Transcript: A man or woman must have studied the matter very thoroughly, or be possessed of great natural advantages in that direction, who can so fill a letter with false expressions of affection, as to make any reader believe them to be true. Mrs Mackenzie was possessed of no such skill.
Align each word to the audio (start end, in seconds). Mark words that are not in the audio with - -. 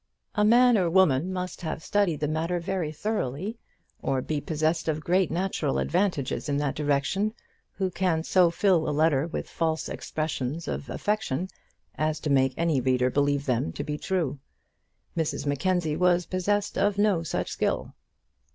A 0.33 0.43
man 0.43 0.79
or 0.79 0.89
woman 0.89 1.31
must 1.31 1.61
have 1.61 1.83
studied 1.83 2.21
the 2.21 2.27
matter 2.27 2.59
very 2.59 2.91
thoroughly, 2.91 3.59
or 4.01 4.19
be 4.23 4.41
possessed 4.41 4.87
of 4.87 5.01
great 5.03 5.29
natural 5.29 5.77
advantages 5.77 6.49
in 6.49 6.57
that 6.57 6.73
direction, 6.73 7.35
who 7.73 7.91
can 7.91 8.23
so 8.23 8.49
fill 8.49 8.89
a 8.89 8.89
letter 8.89 9.27
with 9.27 9.47
false 9.47 9.87
expressions 9.87 10.67
of 10.67 10.89
affection, 10.89 11.49
as 11.99 12.19
to 12.21 12.31
make 12.31 12.55
any 12.57 12.81
reader 12.81 13.11
believe 13.11 13.45
them 13.45 13.71
to 13.73 13.83
be 13.83 13.95
true. 13.95 14.39
Mrs 15.15 15.45
Mackenzie 15.45 15.95
was 15.95 16.25
possessed 16.25 16.79
of 16.79 16.97
no 16.97 17.21
such 17.21 17.51
skill. 17.51 17.93